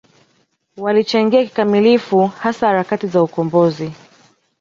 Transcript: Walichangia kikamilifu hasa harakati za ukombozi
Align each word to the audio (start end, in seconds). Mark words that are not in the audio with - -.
Walichangia 0.77 1.43
kikamilifu 1.43 2.25
hasa 2.27 2.67
harakati 2.67 3.07
za 3.07 3.23
ukombozi 3.23 3.91